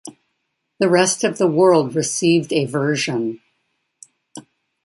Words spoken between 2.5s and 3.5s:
a version.